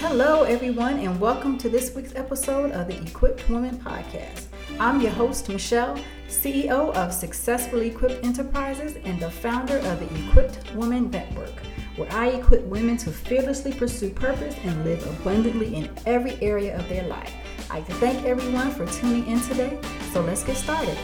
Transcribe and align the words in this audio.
Hello, 0.00 0.44
everyone, 0.44 0.98
and 0.98 1.20
welcome 1.20 1.58
to 1.58 1.68
this 1.68 1.94
week's 1.94 2.14
episode 2.14 2.72
of 2.72 2.88
the 2.88 2.98
Equipped 3.02 3.46
Woman 3.50 3.76
Podcast. 3.76 4.46
I'm 4.78 4.98
your 5.02 5.10
host, 5.10 5.50
Michelle, 5.50 5.94
CEO 6.26 6.94
of 6.94 7.12
Successfully 7.12 7.88
Equipped 7.88 8.24
Enterprises 8.24 8.96
and 9.04 9.20
the 9.20 9.30
founder 9.30 9.76
of 9.76 10.00
the 10.00 10.08
Equipped 10.24 10.74
Woman 10.74 11.10
Network, 11.10 11.52
where 11.96 12.10
I 12.12 12.28
equip 12.28 12.64
women 12.64 12.96
to 12.96 13.12
fearlessly 13.12 13.74
pursue 13.74 14.08
purpose 14.08 14.56
and 14.64 14.84
live 14.86 15.06
abundantly 15.20 15.74
in 15.74 15.90
every 16.06 16.42
area 16.42 16.78
of 16.78 16.88
their 16.88 17.06
life. 17.06 17.34
To 17.68 17.94
thank 17.96 18.24
everyone 18.24 18.70
for 18.70 18.86
tuning 18.86 19.26
in 19.26 19.38
today, 19.42 19.78
so 20.14 20.22
let's 20.22 20.42
get 20.44 20.56
started. 20.56 20.96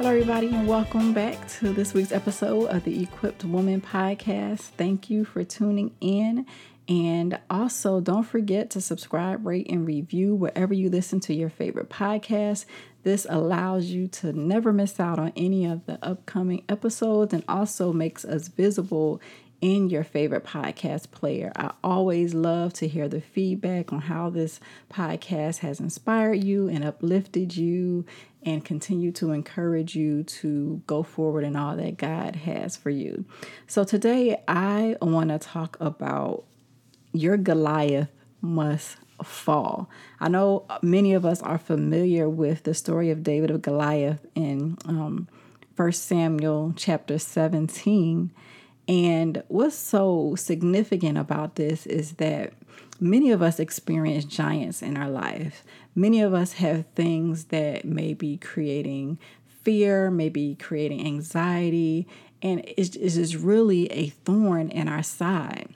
Hello, 0.00 0.12
everybody, 0.12 0.46
and 0.46 0.66
welcome 0.66 1.12
back 1.12 1.46
to 1.58 1.74
this 1.74 1.92
week's 1.92 2.10
episode 2.10 2.68
of 2.68 2.84
the 2.84 3.02
Equipped 3.02 3.44
Woman 3.44 3.82
Podcast. 3.82 4.60
Thank 4.60 5.10
you 5.10 5.26
for 5.26 5.44
tuning 5.44 5.94
in. 6.00 6.46
And 6.88 7.38
also, 7.50 8.00
don't 8.00 8.22
forget 8.22 8.70
to 8.70 8.80
subscribe, 8.80 9.44
rate, 9.44 9.66
and 9.68 9.86
review 9.86 10.34
wherever 10.34 10.72
you 10.72 10.88
listen 10.88 11.20
to 11.20 11.34
your 11.34 11.50
favorite 11.50 11.90
podcast. 11.90 12.64
This 13.02 13.26
allows 13.28 13.88
you 13.88 14.08
to 14.08 14.32
never 14.32 14.72
miss 14.72 14.98
out 14.98 15.18
on 15.18 15.34
any 15.36 15.66
of 15.66 15.84
the 15.84 16.02
upcoming 16.02 16.64
episodes 16.66 17.34
and 17.34 17.44
also 17.46 17.92
makes 17.92 18.24
us 18.24 18.48
visible 18.48 19.20
in 19.60 19.90
your 19.90 20.04
favorite 20.04 20.44
podcast 20.44 21.10
player. 21.10 21.52
I 21.54 21.72
always 21.84 22.34
love 22.34 22.72
to 22.74 22.88
hear 22.88 23.08
the 23.08 23.20
feedback 23.20 23.92
on 23.92 24.02
how 24.02 24.30
this 24.30 24.60
podcast 24.90 25.58
has 25.58 25.80
inspired 25.80 26.42
you 26.42 26.68
and 26.68 26.84
uplifted 26.84 27.56
you 27.56 28.04
and 28.42 28.64
continue 28.64 29.12
to 29.12 29.32
encourage 29.32 29.94
you 29.94 30.22
to 30.22 30.82
go 30.86 31.02
forward 31.02 31.44
in 31.44 31.56
all 31.56 31.76
that 31.76 31.98
God 31.98 32.36
has 32.36 32.76
for 32.76 32.90
you. 32.90 33.24
So, 33.66 33.84
today 33.84 34.42
I 34.48 34.96
want 35.02 35.30
to 35.30 35.38
talk 35.38 35.76
about 35.78 36.44
your 37.12 37.36
Goliath 37.36 38.08
must 38.40 38.96
fall. 39.22 39.90
I 40.18 40.28
know 40.28 40.64
many 40.80 41.12
of 41.12 41.26
us 41.26 41.42
are 41.42 41.58
familiar 41.58 42.28
with 42.28 42.62
the 42.62 42.72
story 42.72 43.10
of 43.10 43.22
David 43.22 43.50
of 43.50 43.60
Goliath 43.60 44.24
in 44.34 44.78
um, 44.86 45.28
1 45.76 45.92
Samuel 45.92 46.72
chapter 46.76 47.18
17. 47.18 48.30
And 48.90 49.44
what's 49.46 49.76
so 49.76 50.34
significant 50.36 51.16
about 51.16 51.54
this 51.54 51.86
is 51.86 52.14
that 52.14 52.52
many 52.98 53.30
of 53.30 53.40
us 53.40 53.60
experience 53.60 54.24
giants 54.24 54.82
in 54.82 54.96
our 54.96 55.08
life. 55.08 55.62
Many 55.94 56.20
of 56.22 56.34
us 56.34 56.54
have 56.54 56.86
things 56.96 57.44
that 57.44 57.84
may 57.84 58.14
be 58.14 58.36
creating 58.36 59.20
fear, 59.62 60.10
maybe 60.10 60.56
creating 60.56 61.06
anxiety, 61.06 62.08
and 62.42 62.64
it 62.66 62.96
is 62.96 63.36
really 63.36 63.86
a 63.92 64.08
thorn 64.08 64.70
in 64.70 64.88
our 64.88 65.04
side. 65.04 65.68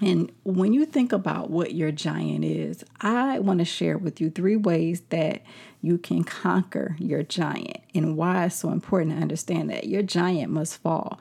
And 0.00 0.32
when 0.42 0.72
you 0.72 0.86
think 0.86 1.12
about 1.12 1.50
what 1.50 1.72
your 1.72 1.92
giant 1.92 2.44
is, 2.44 2.82
I 3.00 3.38
want 3.38 3.60
to 3.60 3.64
share 3.64 3.96
with 3.96 4.20
you 4.20 4.28
three 4.28 4.56
ways 4.56 5.02
that 5.10 5.42
you 5.82 5.98
can 5.98 6.24
conquer 6.24 6.96
your 6.98 7.22
giant 7.22 7.78
and 7.94 8.16
why 8.16 8.46
it's 8.46 8.56
so 8.56 8.70
important 8.70 9.12
to 9.12 9.22
understand 9.22 9.70
that 9.70 9.86
your 9.86 10.02
giant 10.02 10.50
must 10.50 10.78
fall 10.78 11.20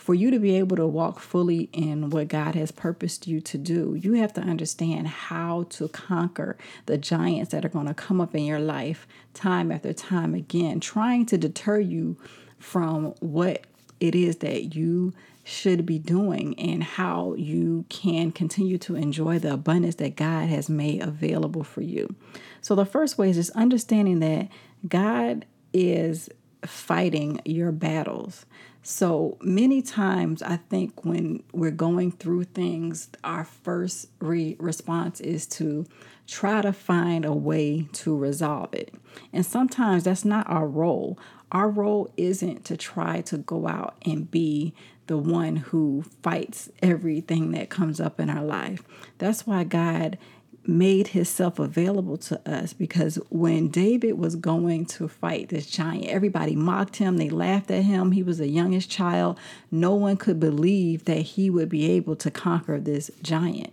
for 0.00 0.14
you 0.14 0.30
to 0.30 0.38
be 0.38 0.56
able 0.56 0.76
to 0.76 0.86
walk 0.86 1.20
fully 1.20 1.68
in 1.74 2.08
what 2.08 2.28
God 2.28 2.54
has 2.54 2.72
purposed 2.72 3.26
you 3.26 3.38
to 3.42 3.58
do, 3.58 3.94
you 4.00 4.14
have 4.14 4.32
to 4.32 4.40
understand 4.40 5.06
how 5.06 5.64
to 5.70 5.88
conquer 5.88 6.56
the 6.86 6.96
giants 6.96 7.52
that 7.52 7.66
are 7.66 7.68
going 7.68 7.86
to 7.86 7.92
come 7.92 8.18
up 8.18 8.34
in 8.34 8.44
your 8.44 8.60
life 8.60 9.06
time 9.34 9.70
after 9.70 9.92
time 9.92 10.34
again, 10.34 10.80
trying 10.80 11.26
to 11.26 11.36
deter 11.36 11.78
you 11.78 12.16
from 12.58 13.08
what 13.20 13.66
it 14.00 14.14
is 14.14 14.36
that 14.38 14.74
you 14.74 15.12
should 15.44 15.84
be 15.84 15.98
doing 15.98 16.58
and 16.58 16.82
how 16.82 17.34
you 17.34 17.84
can 17.90 18.32
continue 18.32 18.78
to 18.78 18.96
enjoy 18.96 19.38
the 19.38 19.52
abundance 19.52 19.96
that 19.96 20.16
God 20.16 20.48
has 20.48 20.70
made 20.70 21.02
available 21.02 21.62
for 21.62 21.82
you. 21.82 22.14
So, 22.62 22.74
the 22.74 22.86
first 22.86 23.18
way 23.18 23.28
is 23.28 23.36
just 23.36 23.50
understanding 23.50 24.20
that 24.20 24.48
God 24.88 25.44
is 25.74 26.30
fighting 26.64 27.40
your 27.44 27.70
battles. 27.70 28.46
So 28.82 29.36
many 29.42 29.82
times, 29.82 30.42
I 30.42 30.56
think 30.56 31.04
when 31.04 31.42
we're 31.52 31.70
going 31.70 32.12
through 32.12 32.44
things, 32.44 33.10
our 33.22 33.44
first 33.44 34.08
re- 34.20 34.56
response 34.58 35.20
is 35.20 35.46
to 35.48 35.86
try 36.26 36.62
to 36.62 36.72
find 36.72 37.24
a 37.24 37.32
way 37.32 37.88
to 37.92 38.16
resolve 38.16 38.72
it. 38.72 38.94
And 39.32 39.44
sometimes 39.44 40.04
that's 40.04 40.24
not 40.24 40.48
our 40.48 40.66
role. 40.66 41.18
Our 41.52 41.68
role 41.68 42.10
isn't 42.16 42.64
to 42.66 42.76
try 42.76 43.20
to 43.22 43.38
go 43.38 43.68
out 43.68 43.96
and 44.06 44.30
be 44.30 44.72
the 45.08 45.18
one 45.18 45.56
who 45.56 46.04
fights 46.22 46.70
everything 46.80 47.50
that 47.50 47.68
comes 47.68 48.00
up 48.00 48.20
in 48.20 48.30
our 48.30 48.44
life. 48.44 48.82
That's 49.18 49.46
why 49.46 49.64
God 49.64 50.16
made 50.66 51.08
himself 51.08 51.58
available 51.58 52.16
to 52.16 52.40
us 52.50 52.72
because 52.72 53.16
when 53.30 53.68
David 53.68 54.18
was 54.18 54.36
going 54.36 54.86
to 54.86 55.08
fight 55.08 55.48
this 55.48 55.66
giant, 55.66 56.06
everybody 56.06 56.54
mocked 56.54 56.96
him, 56.96 57.16
they 57.16 57.30
laughed 57.30 57.70
at 57.70 57.84
him. 57.84 58.12
He 58.12 58.22
was 58.22 58.38
the 58.38 58.48
youngest 58.48 58.90
child. 58.90 59.38
No 59.70 59.94
one 59.94 60.16
could 60.16 60.38
believe 60.38 61.04
that 61.06 61.20
he 61.20 61.50
would 61.50 61.68
be 61.68 61.90
able 61.90 62.16
to 62.16 62.30
conquer 62.30 62.78
this 62.78 63.10
giant. 63.22 63.72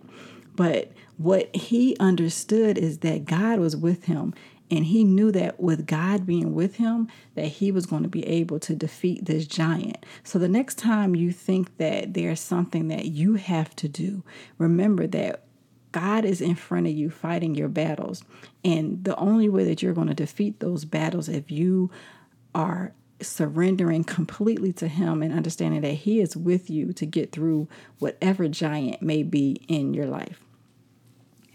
But 0.55 0.91
what 1.17 1.55
he 1.55 1.95
understood 1.99 2.77
is 2.77 2.99
that 2.99 3.25
God 3.25 3.59
was 3.59 3.75
with 3.75 4.05
him 4.05 4.33
and 4.69 4.85
he 4.85 5.03
knew 5.03 5.31
that 5.31 5.59
with 5.59 5.87
God 5.87 6.25
being 6.25 6.53
with 6.53 6.75
him 6.75 7.07
that 7.35 7.45
he 7.45 7.71
was 7.71 7.85
going 7.85 8.03
to 8.03 8.09
be 8.09 8.25
able 8.27 8.59
to 8.59 8.75
defeat 8.75 9.25
this 9.25 9.47
giant. 9.47 10.05
So 10.23 10.39
the 10.39 10.49
next 10.49 10.77
time 10.77 11.15
you 11.15 11.31
think 11.31 11.77
that 11.77 12.13
there's 12.13 12.41
something 12.41 12.89
that 12.89 13.05
you 13.05 13.35
have 13.35 13.75
to 13.77 13.87
do, 13.87 14.23
remember 14.57 15.07
that 15.07 15.43
God 15.97 16.25
is 16.25 16.41
in 16.41 16.53
front 16.53 16.85
of 16.85 16.93
you 16.93 17.09
fighting 17.09 17.55
your 17.55 17.69
battles. 17.69 18.23
And 18.63 19.03
the 19.03 19.15
only 19.15 19.49
way 19.49 19.63
that 19.63 19.81
you're 19.81 19.95
going 19.95 20.09
to 20.09 20.13
defeat 20.13 20.59
those 20.59 20.85
battles 20.85 21.27
if 21.27 21.49
you 21.49 21.89
are 22.53 22.93
surrendering 23.19 24.03
completely 24.03 24.71
to 24.73 24.87
him 24.87 25.23
and 25.23 25.33
understanding 25.33 25.81
that 25.81 25.93
he 25.93 26.21
is 26.21 26.37
with 26.37 26.69
you 26.69 26.93
to 26.93 27.07
get 27.07 27.31
through 27.31 27.67
whatever 27.97 28.47
giant 28.47 29.01
may 29.01 29.23
be 29.23 29.59
in 29.67 29.95
your 29.95 30.05
life. 30.05 30.39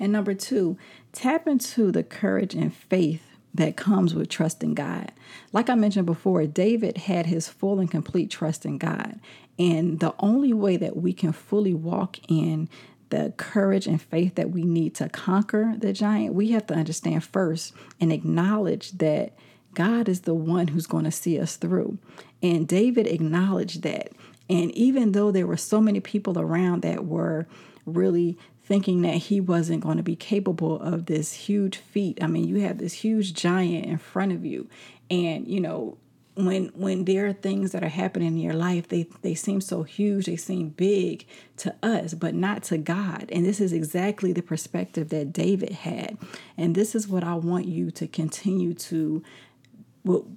And 0.00 0.10
number 0.10 0.34
2, 0.34 0.76
tap 1.12 1.46
into 1.46 1.92
the 1.92 2.02
courage 2.02 2.56
and 2.56 2.74
faith 2.74 3.22
that 3.54 3.76
comes 3.76 4.12
with 4.12 4.28
trusting 4.28 4.74
God. 4.74 5.12
Like 5.52 5.70
I 5.70 5.76
mentioned 5.76 6.06
before, 6.06 6.46
David 6.46 6.96
had 6.96 7.26
his 7.26 7.48
full 7.48 7.78
and 7.78 7.88
complete 7.88 8.28
trust 8.28 8.66
in 8.66 8.78
God. 8.78 9.20
And 9.56 10.00
the 10.00 10.16
only 10.18 10.52
way 10.52 10.76
that 10.78 10.96
we 10.96 11.12
can 11.12 11.30
fully 11.30 11.74
walk 11.74 12.18
in 12.28 12.68
the 13.12 13.34
courage 13.36 13.86
and 13.86 14.00
faith 14.00 14.36
that 14.36 14.50
we 14.50 14.64
need 14.64 14.94
to 14.94 15.08
conquer 15.10 15.74
the 15.76 15.92
giant, 15.92 16.34
we 16.34 16.50
have 16.52 16.66
to 16.66 16.74
understand 16.74 17.22
first 17.22 17.74
and 18.00 18.10
acknowledge 18.10 18.92
that 18.92 19.34
God 19.74 20.08
is 20.08 20.22
the 20.22 20.34
one 20.34 20.68
who's 20.68 20.86
going 20.86 21.04
to 21.04 21.10
see 21.10 21.38
us 21.38 21.56
through. 21.56 21.98
And 22.42 22.66
David 22.66 23.06
acknowledged 23.06 23.82
that. 23.82 24.12
And 24.48 24.70
even 24.72 25.12
though 25.12 25.30
there 25.30 25.46
were 25.46 25.58
so 25.58 25.80
many 25.80 26.00
people 26.00 26.38
around 26.38 26.82
that 26.82 27.04
were 27.04 27.46
really 27.84 28.38
thinking 28.64 29.02
that 29.02 29.16
he 29.16 29.40
wasn't 29.40 29.82
going 29.82 29.98
to 29.98 30.02
be 30.02 30.16
capable 30.16 30.80
of 30.80 31.04
this 31.04 31.34
huge 31.34 31.76
feat, 31.76 32.18
I 32.22 32.28
mean, 32.28 32.48
you 32.48 32.60
have 32.62 32.78
this 32.78 32.94
huge 32.94 33.34
giant 33.34 33.84
in 33.84 33.98
front 33.98 34.32
of 34.32 34.46
you. 34.46 34.68
And, 35.10 35.46
you 35.46 35.60
know, 35.60 35.98
when 36.34 36.68
when 36.68 37.04
there 37.04 37.26
are 37.26 37.32
things 37.32 37.72
that 37.72 37.84
are 37.84 37.88
happening 37.88 38.28
in 38.28 38.36
your 38.38 38.54
life 38.54 38.88
they 38.88 39.06
they 39.20 39.34
seem 39.34 39.60
so 39.60 39.82
huge 39.82 40.26
they 40.26 40.36
seem 40.36 40.70
big 40.70 41.26
to 41.56 41.74
us 41.82 42.14
but 42.14 42.34
not 42.34 42.62
to 42.64 42.78
god. 42.78 43.28
And 43.30 43.44
this 43.44 43.60
is 43.60 43.72
exactly 43.72 44.32
the 44.32 44.42
perspective 44.42 45.10
that 45.10 45.32
david 45.32 45.72
had. 45.72 46.16
And 46.56 46.74
this 46.74 46.94
is 46.94 47.06
what 47.06 47.24
i 47.24 47.34
want 47.34 47.66
you 47.66 47.90
to 47.92 48.06
continue 48.06 48.74
to 48.74 49.22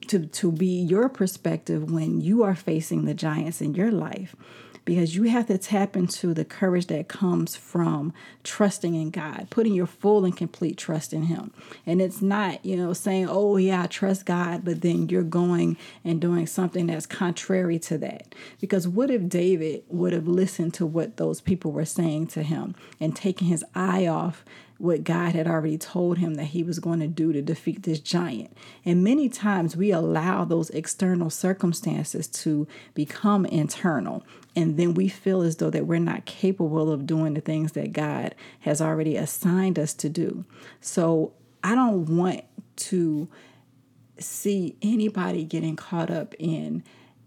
to 0.08 0.26
to 0.28 0.52
be 0.52 0.82
your 0.82 1.10
perspective 1.10 1.92
when 1.92 2.22
you 2.22 2.44
are 2.44 2.56
facing 2.56 3.06
the 3.06 3.14
giants 3.14 3.62
in 3.62 3.74
your 3.74 3.92
life 3.92 4.36
because 4.86 5.16
you 5.16 5.24
have 5.24 5.48
to 5.48 5.58
tap 5.58 5.96
into 5.96 6.34
the 6.34 6.46
courage 6.46 6.88
that 6.88 7.08
comes 7.08 7.56
from 7.56 8.14
trusting 8.44 8.94
in 8.94 9.10
God, 9.10 9.48
putting 9.50 9.74
your 9.74 9.88
full 9.88 10.24
and 10.24 10.38
complete 10.38 10.78
trust 10.78 11.12
in 11.12 11.24
Him. 11.24 11.52
And 11.86 12.02
it's 12.02 12.22
not, 12.22 12.64
you 12.64 12.78
know, 12.78 12.94
saying, 12.94 13.28
oh, 13.28 13.58
yeah, 13.58 13.84
I 13.84 13.88
trust 13.88 14.26
God, 14.26 14.64
but 14.64 14.82
then 14.82 15.10
you're 15.10 15.24
going 15.24 15.76
and 16.04 16.22
doing 16.22 16.46
something 16.46 16.86
that's 16.86 17.08
contrary 17.08 17.80
to 17.80 17.98
that. 17.98 18.36
Because 18.62 18.88
what 18.88 19.10
if 19.10 19.28
David 19.28 19.84
would 19.90 20.14
have 20.14 20.28
listened 20.28 20.76
to 20.76 20.86
what 20.86 21.18
those 21.18 21.42
people 21.42 21.72
were 21.72 21.86
saying 21.86 22.28
to 22.28 22.44
him 22.44 22.76
and 23.00 23.16
taken 23.16 23.48
his 23.48 23.66
eye 23.74 24.06
off 24.06 24.46
what 24.78 25.04
God 25.04 25.34
had 25.34 25.48
already 25.48 25.78
told 25.78 26.18
him 26.18 26.36
that 26.36 26.46
he 26.46 26.64
was 26.64 26.80
going 26.80 27.00
to 27.00 27.08
do 27.08 27.32
to 27.32 27.42
defeat 27.42 27.84
this 27.84 28.00
giant. 28.00 28.56
And 28.84 29.04
many 29.04 29.30
times 29.30 29.78
we 29.78 29.92
allow 29.92 30.44
those 30.44 30.70
external 30.72 31.30
circumstances 31.30 32.28
to 32.28 32.68
become 32.94 33.46
internal. 33.46 34.26
And 34.56 34.78
then 34.78 34.94
we 34.94 35.08
feel 35.08 35.42
as 35.42 35.58
though 35.58 35.70
that 35.70 35.88
we're 35.88 36.00
not 36.00 36.26
capable 36.26 36.92
of 36.92 37.08
doing 37.08 37.34
the 37.34 37.42
things 37.42 37.72
that 37.74 37.94
God 37.94 38.36
has 38.62 38.82
already 38.82 39.16
assigned 39.16 39.80
us 39.80 39.94
to 39.96 40.10
do. 40.10 40.46
So 40.82 41.34
I 41.64 41.74
don't 41.74 42.06
want 42.18 42.44
to 42.76 43.30
see 44.20 44.76
anybody 44.82 45.44
getting 45.44 45.76
caught 45.76 46.12
up 46.12 46.36
in 46.38 46.84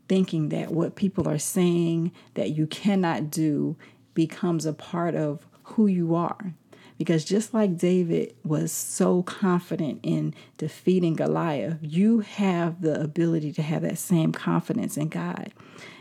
thinking 0.09 0.49
that 0.51 0.71
what 0.71 0.97
people 0.97 1.29
are 1.29 1.39
saying 1.39 2.13
that 2.35 2.51
you 2.51 2.67
cannot 2.67 3.31
do 3.31 3.77
becomes 4.15 4.65
a 4.65 4.73
part 4.73 5.15
of 5.15 5.47
who 5.63 5.87
you 5.87 6.15
are. 6.15 6.55
Because 6.99 7.25
just 7.25 7.55
like 7.55 7.79
David 7.79 8.35
was 8.45 8.73
so 8.73 9.23
confident 9.23 10.01
in 10.03 10.35
defeating 10.57 11.15
Goliath, 11.15 11.79
you 11.81 12.21
have 12.21 12.83
the 12.83 13.01
ability 13.01 13.53
to 13.53 13.63
have 13.63 13.83
that 13.83 13.99
same 13.99 14.33
confidence 14.33 14.97
in 14.97 15.09
God 15.09 15.53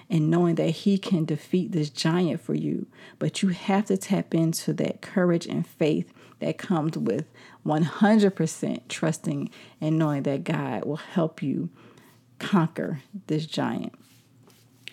and 0.09 0.31
knowing 0.31 0.55
that 0.55 0.69
He 0.69 0.97
can 0.97 1.25
defeat 1.25 1.71
this 1.71 1.89
giant 1.89 2.41
for 2.41 2.55
you. 2.55 2.87
But 3.19 3.41
you 3.41 3.49
have 3.49 3.85
to 3.85 3.97
tap 3.97 4.33
into 4.33 4.73
that 4.73 5.01
courage 5.01 5.45
and 5.45 5.67
faith 5.67 6.11
that 6.39 6.57
comes 6.57 6.97
with 6.97 7.25
100% 7.65 8.81
trusting 8.87 9.49
and 9.81 9.99
knowing 9.99 10.23
that 10.23 10.43
God 10.43 10.85
will 10.85 10.95
help 10.97 11.43
you 11.43 11.69
conquer 12.39 13.01
this 13.27 13.45
giant. 13.45 13.93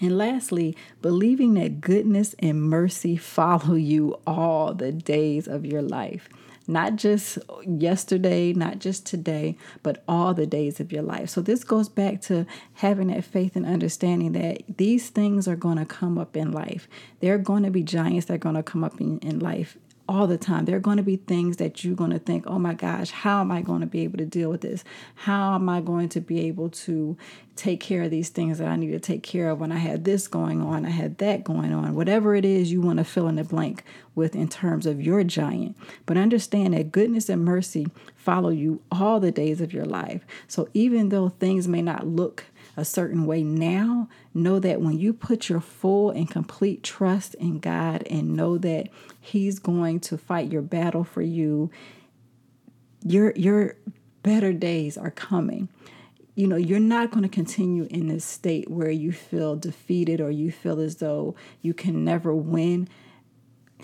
And 0.01 0.19
lastly, 0.19 0.77
believing 1.03 1.55
that 1.55 1.81
goodness 1.81 2.35
and 2.41 2.63
mercy 2.63 3.17
follow 3.17 3.75
you 3.75 4.19
all 4.27 4.75
the 4.75 4.93
days 4.93 5.47
of 5.47 5.65
your 5.65 5.83
life. 5.83 6.29
Not 6.67 6.97
just 6.97 7.39
yesterday, 7.67 8.55
not 8.55 8.79
just 8.79 9.05
today, 9.05 9.59
but 9.83 10.03
all 10.09 10.33
the 10.33 10.47
days 10.47 10.81
of 10.81 10.93
your 10.93 11.03
life. 11.03 11.29
So, 11.29 11.43
this 11.43 11.63
goes 11.63 11.91
back 11.91 12.23
to 12.23 12.47
having 12.75 13.09
that 13.09 13.25
faith 13.25 13.55
and 13.55 13.67
understanding 13.67 14.33
that 14.33 14.63
these 14.79 15.11
things 15.11 15.47
are 15.47 15.57
going 15.57 15.77
to 15.77 15.85
come 15.85 16.17
up 16.17 16.37
in 16.39 16.53
life. 16.53 16.89
There 17.21 17.35
are 17.35 17.39
going 17.39 17.65
to 17.65 17.71
be 17.71 17.83
giants 17.83 18.27
that 18.27 18.35
are 18.35 18.39
going 18.39 18.55
to 18.55 18.63
come 18.63 18.83
up 18.83 18.99
in, 18.99 19.19
in 19.19 19.41
life 19.41 19.77
all 20.09 20.27
the 20.27 20.37
time. 20.37 20.65
There 20.65 20.77
are 20.77 20.81
going 20.81 20.99
to 20.99 21.03
be 21.03 21.17
things 21.17 21.57
that 21.57 21.85
you're 21.85 21.97
going 21.97 22.11
to 22.11 22.19
think, 22.19 22.45
oh 22.47 22.59
my 22.59 22.75
gosh, 22.75 23.11
how 23.11 23.41
am 23.41 23.51
I 23.51 23.63
going 23.63 23.81
to 23.81 23.87
be 23.87 24.03
able 24.03 24.19
to 24.19 24.27
deal 24.27 24.51
with 24.51 24.61
this? 24.61 24.85
How 25.15 25.55
am 25.55 25.69
I 25.69 25.81
going 25.81 26.09
to 26.11 26.21
be 26.21 26.41
able 26.47 26.69
to 26.71 27.17
take 27.57 27.81
care 27.81 28.03
of 28.03 28.11
these 28.11 28.29
things 28.29 28.59
that 28.59 28.69
I 28.69 28.77
need 28.77 28.91
to 28.91 29.01
take 29.01 29.23
care 29.23 29.49
of 29.49 29.61
when 29.61 29.73
I 29.73 29.79
had 29.79 30.05
this 30.05 30.27
going 30.27 30.61
on, 30.61 30.85
I 30.85 30.91
had 30.91 31.19
that 31.19 31.45
going 31.45 31.73
on, 31.73 31.95
whatever 31.95 32.35
it 32.35 32.45
is 32.45 32.73
you 32.73 32.81
want 32.81 32.99
to 32.99 33.05
fill 33.05 33.29
in 33.29 33.37
the 33.37 33.45
blank 33.45 33.85
with 34.15 34.35
in 34.35 34.49
terms 34.49 34.87
of 34.87 35.01
your 35.01 35.23
giant. 35.25 35.77
But 36.05 36.17
understand 36.17 36.75
that 36.75 36.93
goodness 36.93 37.29
and 37.29 37.45
mercy 37.45 37.87
follow 38.17 38.51
you 38.51 38.83
all 38.91 39.21
the 39.21 39.33
days 39.33 39.61
of 39.61 39.73
your 39.73 39.85
life. 39.85 40.25
So 40.49 40.69
even 40.75 41.11
though 41.11 41.29
things 41.29 41.69
may 41.69 41.83
not 41.83 42.07
look 42.07 42.45
a 42.77 42.85
certain 42.85 43.27
way 43.27 43.43
now, 43.43 44.09
know 44.33 44.59
that 44.59 44.81
when 44.81 44.99
you 44.99 45.13
put 45.13 45.49
your 45.49 45.61
full 45.61 46.11
and 46.11 46.31
complete 46.31 46.83
trust 46.83 47.35
in 47.35 47.61
God 47.61 48.03
and 48.11 48.37
know 48.37 48.59
that 48.59 48.89
He's 49.21 49.59
going 49.59 50.01
to 50.01 50.19
fight 50.19 50.51
your 50.51 50.63
battle 50.63 51.05
for 51.05 51.23
you, 51.23 51.71
your 53.05 53.33
your 53.37 53.77
better 54.23 54.53
days 54.53 54.97
are 54.97 55.11
coming. 55.11 55.69
You 56.35 56.49
know, 56.49 56.57
you're 56.57 56.81
not 56.81 57.13
going 57.13 57.23
to 57.23 57.29
continue 57.29 57.87
in 57.91 58.09
this 58.09 58.25
state 58.25 58.69
where 58.69 58.91
you 58.91 59.13
feel 59.13 59.55
defeated 59.55 60.21
or 60.21 60.31
you 60.31 60.51
feel 60.51 60.81
as 60.81 60.97
though 60.97 61.37
you 61.63 61.75
can 61.75 62.05
never 62.05 62.35
win 62.35 62.89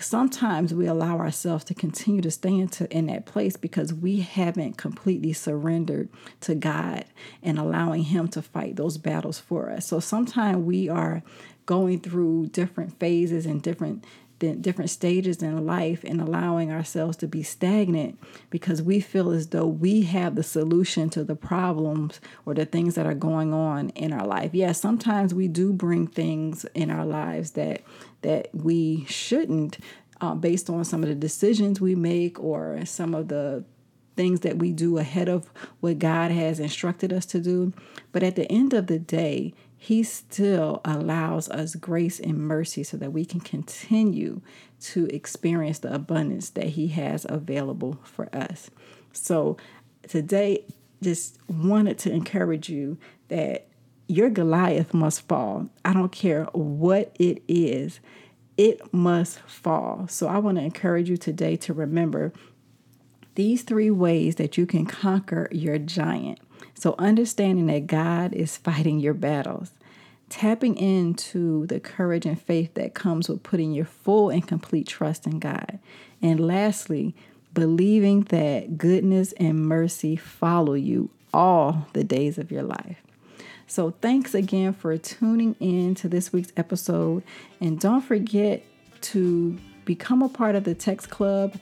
sometimes 0.02 0.74
we 0.74 0.86
allow 0.86 1.18
ourselves 1.18 1.64
to 1.64 1.74
continue 1.74 2.20
to 2.22 2.30
stay 2.30 2.54
into 2.54 2.90
in 2.94 3.06
that 3.06 3.26
place 3.26 3.56
because 3.56 3.92
we 3.92 4.20
haven't 4.20 4.76
completely 4.76 5.32
surrendered 5.32 6.08
to 6.40 6.54
God 6.54 7.04
and 7.42 7.58
allowing 7.58 8.04
him 8.04 8.28
to 8.28 8.42
fight 8.42 8.76
those 8.76 8.98
battles 8.98 9.38
for 9.38 9.70
us. 9.70 9.86
So 9.86 10.00
sometimes 10.00 10.58
we 10.58 10.88
are 10.88 11.22
going 11.66 12.00
through 12.00 12.48
different 12.48 12.98
phases 12.98 13.46
and 13.46 13.62
different 13.62 14.04
different 14.40 14.90
stages 14.90 15.42
in 15.42 15.66
life 15.66 16.02
and 16.04 16.20
allowing 16.20 16.72
ourselves 16.72 17.16
to 17.18 17.28
be 17.28 17.42
stagnant 17.42 18.18
because 18.50 18.82
we 18.82 19.00
feel 19.00 19.30
as 19.30 19.48
though 19.48 19.66
we 19.66 20.02
have 20.02 20.34
the 20.34 20.42
solution 20.42 21.08
to 21.10 21.22
the 21.22 21.36
problems 21.36 22.20
or 22.46 22.54
the 22.54 22.66
things 22.66 22.94
that 22.94 23.06
are 23.06 23.14
going 23.14 23.52
on 23.52 23.90
in 23.90 24.12
our 24.12 24.26
life. 24.26 24.50
Yes, 24.54 24.80
sometimes 24.80 25.34
we 25.34 25.46
do 25.48 25.72
bring 25.72 26.06
things 26.06 26.64
in 26.74 26.90
our 26.90 27.04
lives 27.04 27.52
that 27.52 27.82
that 28.22 28.48
we 28.52 29.04
shouldn't 29.06 29.78
uh, 30.20 30.34
based 30.34 30.68
on 30.68 30.84
some 30.84 31.02
of 31.02 31.08
the 31.08 31.14
decisions 31.14 31.80
we 31.80 31.94
make 31.94 32.38
or 32.38 32.84
some 32.84 33.14
of 33.14 33.28
the 33.28 33.64
things 34.20 34.40
that 34.40 34.58
we 34.58 34.70
do 34.70 34.98
ahead 34.98 35.30
of 35.30 35.50
what 35.80 35.98
God 35.98 36.30
has 36.30 36.60
instructed 36.60 37.10
us 37.10 37.24
to 37.24 37.40
do. 37.40 37.72
But 38.12 38.22
at 38.22 38.36
the 38.36 38.44
end 38.52 38.74
of 38.74 38.86
the 38.86 38.98
day, 38.98 39.54
He 39.78 40.02
still 40.02 40.82
allows 40.84 41.48
us 41.48 41.74
grace 41.74 42.20
and 42.20 42.36
mercy 42.36 42.82
so 42.82 42.98
that 42.98 43.14
we 43.14 43.24
can 43.24 43.40
continue 43.40 44.42
to 44.80 45.06
experience 45.06 45.78
the 45.78 45.94
abundance 45.94 46.50
that 46.50 46.66
He 46.66 46.88
has 46.88 47.24
available 47.30 47.98
for 48.02 48.28
us. 48.36 48.70
So 49.14 49.56
today, 50.06 50.66
just 51.02 51.38
wanted 51.48 51.96
to 52.00 52.12
encourage 52.12 52.68
you 52.68 52.98
that 53.28 53.68
your 54.06 54.28
Goliath 54.28 54.92
must 54.92 55.26
fall. 55.28 55.70
I 55.82 55.94
don't 55.94 56.12
care 56.12 56.44
what 56.52 57.16
it 57.18 57.42
is, 57.48 58.00
it 58.58 58.92
must 58.92 59.38
fall. 59.38 60.08
So 60.08 60.28
I 60.28 60.36
want 60.36 60.58
to 60.58 60.62
encourage 60.62 61.08
you 61.08 61.16
today 61.16 61.56
to 61.56 61.72
remember 61.72 62.34
these 63.34 63.62
three 63.62 63.90
ways 63.90 64.36
that 64.36 64.56
you 64.56 64.66
can 64.66 64.86
conquer 64.86 65.48
your 65.50 65.78
giant. 65.78 66.38
So, 66.74 66.94
understanding 66.98 67.66
that 67.66 67.86
God 67.86 68.32
is 68.32 68.56
fighting 68.56 69.00
your 69.00 69.14
battles, 69.14 69.72
tapping 70.28 70.76
into 70.76 71.66
the 71.66 71.80
courage 71.80 72.26
and 72.26 72.40
faith 72.40 72.74
that 72.74 72.94
comes 72.94 73.28
with 73.28 73.42
putting 73.42 73.72
your 73.72 73.84
full 73.84 74.30
and 74.30 74.46
complete 74.46 74.86
trust 74.86 75.26
in 75.26 75.38
God. 75.38 75.78
And 76.22 76.40
lastly, 76.40 77.14
believing 77.52 78.22
that 78.24 78.78
goodness 78.78 79.32
and 79.32 79.66
mercy 79.66 80.16
follow 80.16 80.74
you 80.74 81.10
all 81.32 81.86
the 81.92 82.04
days 82.04 82.38
of 82.38 82.50
your 82.50 82.62
life. 82.62 83.02
So, 83.66 83.90
thanks 84.00 84.34
again 84.34 84.72
for 84.72 84.96
tuning 84.98 85.54
in 85.60 85.94
to 85.96 86.08
this 86.08 86.32
week's 86.32 86.52
episode. 86.56 87.22
And 87.60 87.78
don't 87.78 88.02
forget 88.02 88.64
to 89.02 89.58
become 89.84 90.22
a 90.22 90.28
part 90.28 90.54
of 90.54 90.64
the 90.64 90.74
Text 90.74 91.10
Club 91.10 91.54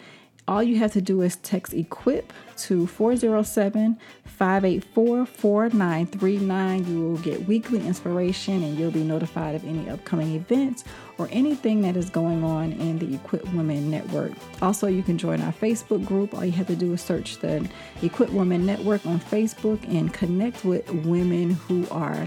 all 0.49 0.63
you 0.63 0.79
have 0.79 0.93
to 0.95 1.03
do 1.03 1.21
is 1.21 1.37
text 1.37 1.75
equip 1.75 2.33
to 2.57 2.87
407 2.87 3.99
584 4.25 5.27
4939. 5.27 6.87
You 6.87 7.01
will 7.03 7.19
get 7.19 7.47
weekly 7.47 7.87
inspiration 7.87 8.63
and 8.63 8.79
you'll 8.79 8.91
be 8.91 9.05
notified 9.05 9.55
of 9.55 9.65
any 9.65 9.91
upcoming 9.91 10.35
events 10.35 10.85
or 11.19 11.29
anything 11.31 11.83
that 11.83 11.97
is 11.97 12.09
going 12.09 12.43
on 12.43 12.73
in 12.73 12.99
the 12.99 13.15
Equipped 13.15 13.53
Woman 13.53 13.91
Network. 13.91 14.33
Also, 14.63 14.87
you 14.87 15.03
can 15.03 15.19
join 15.19 15.43
our 15.43 15.53
Facebook 15.53 16.05
group. 16.07 16.35
All 16.35 16.45
you 16.45 16.53
have 16.53 16.69
to 16.69 16.77
do 16.77 16.95
is 16.95 17.03
search 17.03 17.39
the 17.39 17.69
Equipped 18.03 18.33
Woman 18.33 18.65
Network 18.65 19.05
on 19.05 19.21
Facebook 19.21 19.87
and 19.93 20.13
connect 20.15 20.65
with 20.65 20.89
women 21.05 21.51
who 21.51 21.87
are 21.91 22.27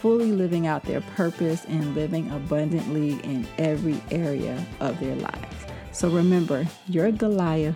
fully 0.00 0.30
living 0.30 0.66
out 0.66 0.82
their 0.82 1.00
purpose 1.00 1.64
and 1.64 1.94
living 1.94 2.30
abundantly 2.32 3.12
in 3.22 3.46
every 3.56 4.00
area 4.10 4.64
of 4.80 5.00
their 5.00 5.16
lives. 5.16 5.65
So 5.96 6.10
remember, 6.10 6.66
your 6.88 7.10
Goliath 7.10 7.74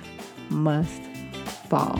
must 0.50 1.00
fall. 1.70 1.98